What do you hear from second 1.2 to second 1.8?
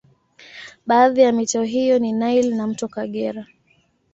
ya mito